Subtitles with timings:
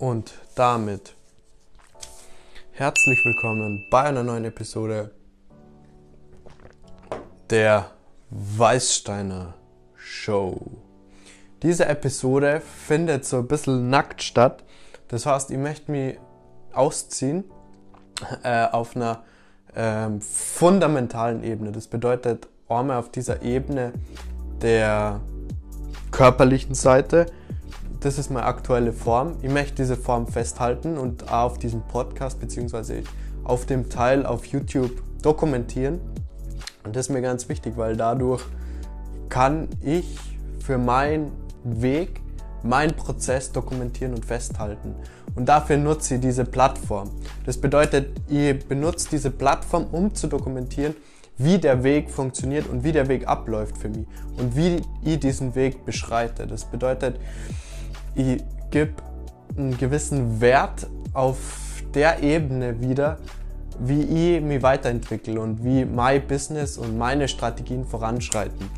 [0.00, 1.14] Und damit
[2.72, 5.10] herzlich willkommen bei einer neuen Episode
[7.50, 7.90] der
[8.30, 9.52] Weißsteiner
[9.96, 10.58] Show.
[11.62, 14.64] Diese Episode findet so ein bisschen nackt statt.
[15.08, 16.18] Das heißt, ich möchte mich
[16.72, 17.44] ausziehen
[18.42, 19.22] äh, auf einer
[19.76, 21.72] ähm, fundamentalen Ebene.
[21.72, 23.92] Das bedeutet einmal auf dieser Ebene
[24.62, 25.20] der
[26.10, 27.26] körperlichen Seite.
[28.00, 29.36] Das ist meine aktuelle Form.
[29.42, 33.02] Ich möchte diese Form festhalten und auf diesem Podcast bzw.
[33.44, 36.00] auf dem Teil auf YouTube dokumentieren.
[36.82, 38.42] Und das ist mir ganz wichtig, weil dadurch
[39.28, 40.16] kann ich
[40.64, 41.30] für meinen
[41.62, 42.22] Weg,
[42.62, 44.94] meinen Prozess dokumentieren und festhalten.
[45.34, 47.10] Und dafür nutze ich diese Plattform.
[47.44, 50.94] Das bedeutet, ihr benutzt diese Plattform, um zu dokumentieren,
[51.36, 54.06] wie der Weg funktioniert und wie der Weg abläuft für mich
[54.38, 56.46] und wie ich diesen Weg beschreite.
[56.46, 57.20] Das bedeutet,
[58.14, 58.94] ich gebe
[59.56, 63.18] einen gewissen Wert auf der Ebene wieder,
[63.78, 64.02] wie
[64.36, 68.70] ich mich weiterentwickle und wie mein Business und meine Strategien voranschreiten.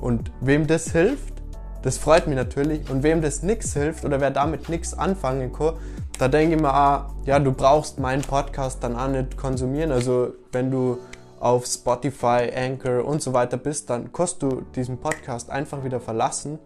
[0.00, 1.34] Und wem das hilft,
[1.82, 2.88] das freut mich natürlich.
[2.90, 5.74] Und wem das nichts hilft oder wer damit nichts anfangen kann,
[6.18, 9.90] da denke ich mir, ah, ja, du brauchst meinen Podcast dann auch nicht konsumieren.
[9.90, 10.98] Also wenn du
[11.38, 16.58] auf Spotify, Anchor und so weiter bist, dann kannst du diesen Podcast einfach wieder verlassen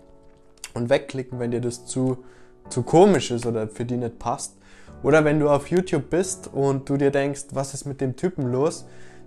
[0.74, 2.24] und wegklicken, wenn dir das zu,
[2.68, 4.56] zu komisch ist oder für die nicht passt.
[5.02, 8.50] Oder wenn du auf YouTube bist und du dir denkst, was ist mit dem Typen
[8.50, 8.86] los?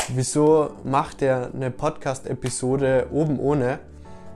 [0.10, 3.80] Wieso macht er eine Podcast-Episode oben ohne?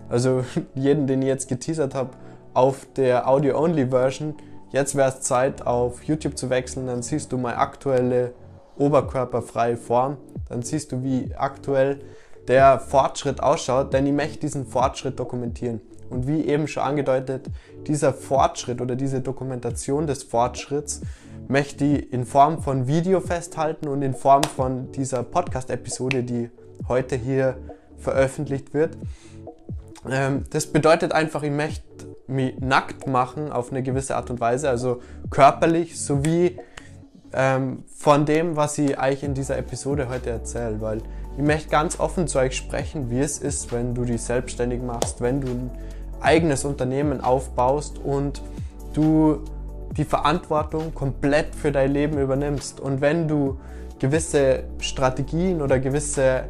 [0.10, 0.44] Also
[0.76, 2.12] jeden, den ich jetzt geteasert habe,
[2.54, 4.36] auf der Audio-Only-Version,
[4.72, 6.88] jetzt wäre es Zeit, auf YouTube zu wechseln.
[6.88, 8.34] Dann siehst du meine aktuelle
[8.78, 10.18] oberkörperfreie Form.
[10.50, 12.02] Dann siehst du, wie aktuell
[12.48, 15.82] der Fortschritt ausschaut, denn ich möchte diesen Fortschritt dokumentieren.
[16.12, 17.48] Und wie eben schon angedeutet,
[17.88, 21.02] dieser Fortschritt oder diese Dokumentation des Fortschritts
[21.48, 26.50] möchte ich in Form von Video festhalten und in Form von dieser Podcast-Episode, die
[26.88, 27.58] heute hier
[27.98, 28.98] veröffentlicht wird.
[30.10, 31.84] Ähm, das bedeutet einfach, ich möchte
[32.28, 36.58] mich nackt machen auf eine gewisse Art und Weise, also körperlich sowie
[37.34, 41.02] ähm, von dem, was ich eigentlich in dieser Episode heute erzähle, weil
[41.38, 45.22] ich möchte ganz offen zu euch sprechen, wie es ist, wenn du dich selbstständig machst,
[45.22, 45.70] wenn du
[46.22, 48.42] eigenes Unternehmen aufbaust und
[48.94, 49.42] du
[49.98, 52.80] die Verantwortung komplett für dein Leben übernimmst.
[52.80, 53.58] Und wenn du
[54.00, 56.46] gewisse Strategien oder gewisse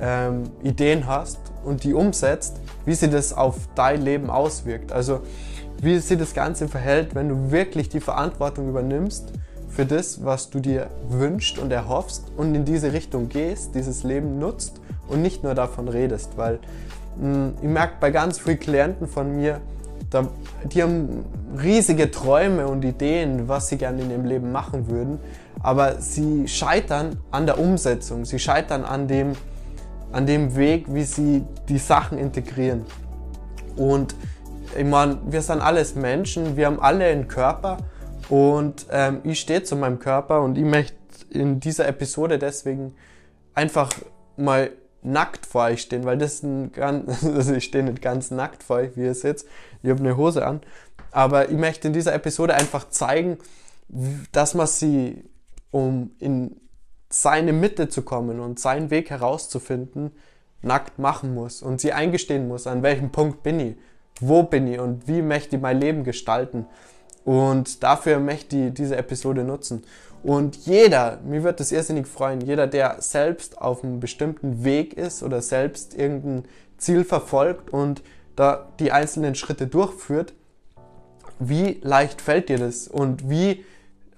[0.00, 4.92] ähm, Ideen hast und die umsetzt, wie sich das auf dein Leben auswirkt.
[4.92, 5.20] Also
[5.80, 9.32] wie sich das Ganze verhält, wenn du wirklich die Verantwortung übernimmst
[9.68, 14.38] für das, was du dir wünschst und erhoffst und in diese Richtung gehst, dieses Leben
[14.38, 16.36] nutzt und nicht nur davon redest.
[16.36, 16.58] Weil
[17.16, 19.60] ich merke bei ganz vielen Klienten von mir,
[20.64, 21.24] die haben
[21.60, 25.18] riesige Träume und Ideen, was sie gerne in ihrem Leben machen würden,
[25.62, 29.32] aber sie scheitern an der Umsetzung, sie scheitern an dem,
[30.12, 32.84] an dem Weg, wie sie die Sachen integrieren.
[33.76, 34.14] Und
[34.76, 37.78] ich meine, wir sind alles Menschen, wir haben alle einen Körper.
[38.28, 40.94] Und ähm, ich stehe zu meinem Körper und ich möchte
[41.30, 42.94] in dieser Episode deswegen
[43.54, 43.90] einfach
[44.36, 44.70] mal
[45.02, 48.76] nackt vor euch stehen, weil das ein ganz, also ich stehe nicht ganz nackt vor
[48.76, 49.44] euch, wie ihr seht.
[49.82, 50.60] Ich habe eine Hose an.
[51.10, 53.38] Aber ich möchte in dieser Episode einfach zeigen,
[54.32, 55.24] dass man sie,
[55.70, 56.56] um in
[57.08, 60.12] seine Mitte zu kommen und seinen Weg herauszufinden,
[60.62, 63.76] nackt machen muss und sie eingestehen muss, an welchem Punkt bin ich,
[64.20, 66.66] wo bin ich und wie möchte ich mein Leben gestalten.
[67.24, 69.84] Und dafür möchte ich diese Episode nutzen.
[70.22, 75.22] Und jeder, mir wird das irrsinnig freuen, jeder, der selbst auf einem bestimmten Weg ist
[75.22, 76.44] oder selbst irgendein
[76.76, 78.02] Ziel verfolgt und
[78.36, 80.34] da die einzelnen Schritte durchführt,
[81.38, 83.64] wie leicht fällt dir das und wie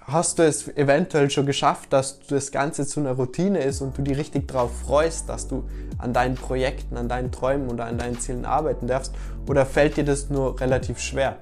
[0.00, 4.02] hast du es eventuell schon geschafft, dass das Ganze zu einer Routine ist und du
[4.02, 5.64] dich richtig darauf freust, dass du
[5.98, 9.14] an deinen Projekten, an deinen Träumen oder an deinen Zielen arbeiten darfst?
[9.48, 11.36] Oder fällt dir das nur relativ schwer?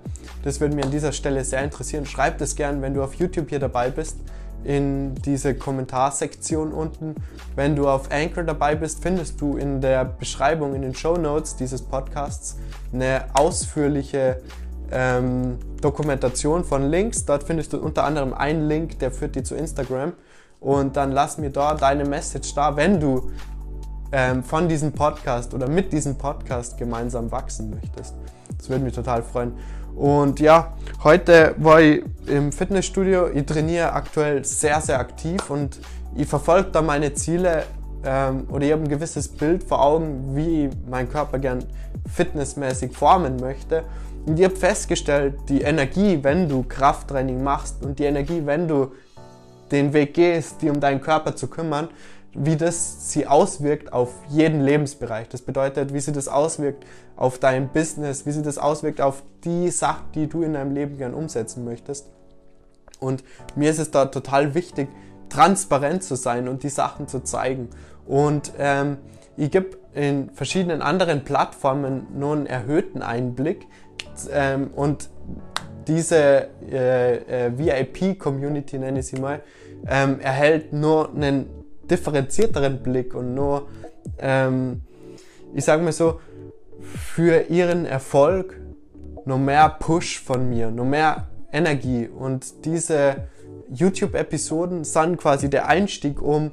[0.44, 2.04] Das würde mich an dieser Stelle sehr interessieren.
[2.04, 4.18] Schreib das gern, wenn du auf YouTube hier dabei bist,
[4.64, 7.14] in diese Kommentarsektion unten.
[7.56, 11.56] Wenn du auf Anchor dabei bist, findest du in der Beschreibung, in den Show Notes
[11.56, 12.56] dieses Podcasts
[12.92, 14.42] eine ausführliche
[14.90, 17.24] ähm, Dokumentation von Links.
[17.24, 20.12] Dort findest du unter anderem einen Link, der führt dich zu Instagram.
[20.60, 23.30] Und dann lass mir dort deine Message da, wenn du
[24.12, 28.14] ähm, von diesem Podcast oder mit diesem Podcast gemeinsam wachsen möchtest.
[28.60, 29.52] Das würde mich total freuen.
[29.96, 33.28] Und ja, heute war ich im Fitnessstudio.
[33.28, 35.80] Ich trainiere aktuell sehr, sehr aktiv und
[36.14, 37.64] ich verfolge da meine Ziele
[38.04, 41.64] ähm, oder ich habe ein gewisses Bild vor Augen, wie mein Körper gern
[42.14, 43.84] fitnessmäßig formen möchte.
[44.26, 48.92] Und ich habe festgestellt, die Energie, wenn du Krafttraining machst und die Energie, wenn du
[49.72, 51.88] den Weg gehst, dir um deinen Körper zu kümmern,
[52.34, 55.28] wie das sie auswirkt auf jeden Lebensbereich.
[55.28, 56.84] Das bedeutet, wie sie das auswirkt
[57.16, 60.96] auf dein Business, wie sie das auswirkt auf die Sachen, die du in deinem Leben
[60.96, 62.08] gern umsetzen möchtest.
[63.00, 63.24] Und
[63.56, 64.88] mir ist es da total wichtig,
[65.28, 67.70] transparent zu sein und die Sachen zu zeigen.
[68.06, 68.98] Und ähm,
[69.36, 73.66] ich gebe in verschiedenen anderen Plattformen nur einen erhöhten Einblick.
[74.30, 75.08] Ähm, und
[75.88, 79.40] diese äh, äh, VIP-Community, nenne ich sie mal,
[79.88, 81.59] ähm, erhält nur einen
[81.90, 83.68] differenzierteren Blick und nur,
[84.18, 84.82] ähm,
[85.54, 86.20] ich sage mal so,
[86.80, 88.60] für ihren Erfolg
[89.24, 92.08] nur mehr Push von mir, nur mehr Energie.
[92.08, 93.28] Und diese
[93.70, 96.50] YouTube-Episoden sind quasi der Einstieg, um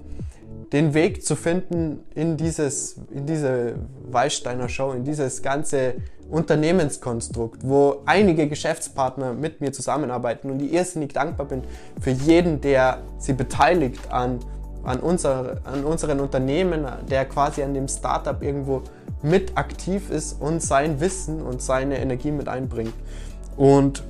[0.74, 3.76] den Weg zu finden in, dieses, in diese
[4.12, 5.96] Weißsteiner Show, in dieses ganze
[6.30, 11.64] Unternehmenskonstrukt, wo einige Geschäftspartner mit mir zusammenarbeiten und ich irrsinnig dankbar bin
[12.02, 14.40] für jeden, der sie beteiligt an,
[14.88, 18.84] an, unser, an unseren Unternehmen, der quasi an dem Startup irgendwo
[19.22, 22.94] mit aktiv ist und sein Wissen und seine Energie mit einbringt.
[23.58, 24.04] Und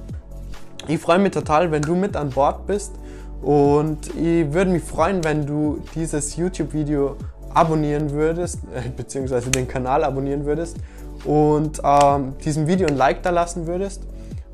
[0.88, 2.94] ich freue mich total, wenn du mit an Bord bist
[3.42, 7.16] und ich würde mich freuen, wenn du dieses YouTube-Video
[7.54, 10.78] abonnieren würdest, äh, beziehungsweise den Kanal abonnieren würdest
[11.26, 14.04] und ähm, diesem Video ein Like da lassen würdest.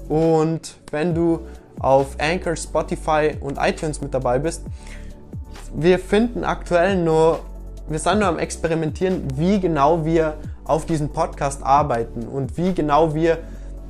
[0.08, 1.40] Und wenn du
[1.80, 4.64] auf Anchor, Spotify und iTunes mit dabei bist,
[5.76, 7.40] wir finden aktuell nur,
[7.90, 10.36] wir sind nur am Experimentieren, wie genau wir
[10.66, 13.40] auf diesem Podcast arbeiten und wie genau wir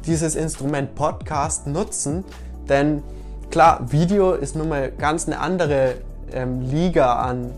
[0.06, 2.24] dieses Instrument Podcast nutzen.
[2.70, 3.04] Denn
[3.52, 5.96] klar, Video ist nun mal ganz eine andere
[6.32, 7.52] ähm, Liga an,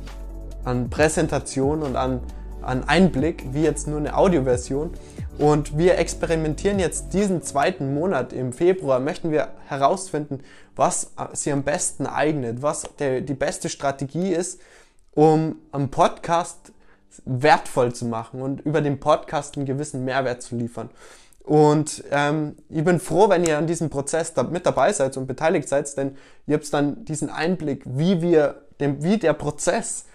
[0.63, 2.19] an Präsentation und an,
[2.61, 4.91] an Einblick, wie jetzt nur eine Audioversion.
[5.37, 10.39] Und wir experimentieren jetzt diesen zweiten Monat im Februar, möchten wir herausfinden,
[10.75, 14.61] was sie am besten eignet, was der, die beste Strategie ist,
[15.13, 16.71] um am Podcast
[17.25, 20.89] wertvoll zu machen und über den Podcast einen gewissen Mehrwert zu liefern.
[21.43, 25.27] Und ähm, ich bin froh, wenn ihr an diesem Prozess da mit dabei seid und
[25.27, 26.17] beteiligt seid, denn
[26.47, 30.05] ihr habt dann diesen Einblick, wie wir, dem, wie der Prozess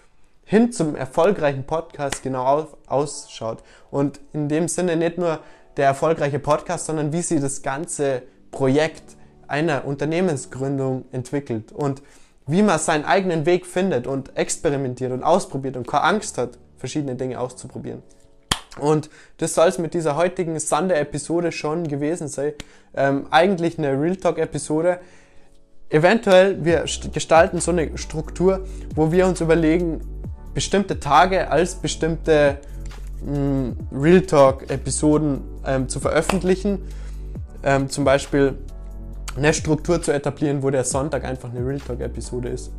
[0.51, 3.63] hin zum erfolgreichen Podcast genau ausschaut.
[3.89, 5.39] Und in dem Sinne nicht nur
[5.77, 9.15] der erfolgreiche Podcast, sondern wie sich das ganze Projekt
[9.47, 12.01] einer Unternehmensgründung entwickelt und
[12.47, 17.15] wie man seinen eigenen Weg findet und experimentiert und ausprobiert und keine Angst hat, verschiedene
[17.15, 18.03] Dinge auszuprobieren.
[18.77, 22.55] Und das soll es mit dieser heutigen Sunday-Episode schon gewesen sein.
[22.93, 24.99] Ähm, eigentlich eine Real Talk-Episode.
[25.87, 26.83] Eventuell, wir
[27.13, 28.65] gestalten so eine Struktur,
[28.95, 30.01] wo wir uns überlegen,
[30.53, 32.57] bestimmte Tage als bestimmte
[33.25, 36.79] mh, mm, Real Talk-Episoden ähm, zu veröffentlichen.
[37.63, 38.57] Ähm, zum Beispiel
[39.37, 42.71] eine Struktur zu etablieren, wo der Sonntag einfach eine Real Talk-Episode ist.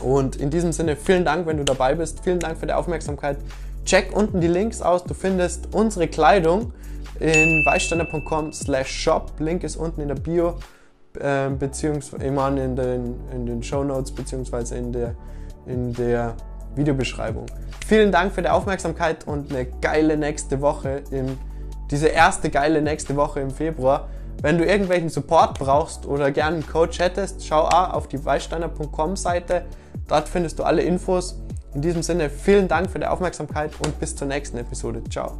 [0.00, 2.20] Und in diesem Sinne, vielen Dank, wenn du dabei bist.
[2.22, 3.38] Vielen Dank für die Aufmerksamkeit.
[3.84, 5.04] Check unten die Links aus.
[5.04, 6.72] Du findest unsere Kleidung
[7.18, 9.32] in weißsteiner.com slash shop.
[9.40, 10.58] Link ist unten in der Bio,
[11.18, 15.14] äh, beziehungsweise in den, in den Show Notes, beziehungsweise in der,
[15.66, 16.36] in der
[16.74, 17.46] Videobeschreibung.
[17.86, 21.38] Vielen Dank für die Aufmerksamkeit und eine geile nächste Woche, im,
[21.90, 24.08] diese erste geile nächste Woche im Februar.
[24.40, 29.16] Wenn du irgendwelchen Support brauchst oder gerne einen Coach hättest, schau auch auf die weißsteiner.com
[29.16, 29.64] Seite.
[30.06, 31.40] Dort findest du alle Infos.
[31.74, 35.02] In diesem Sinne vielen Dank für die Aufmerksamkeit und bis zur nächsten Episode.
[35.10, 35.36] Ciao.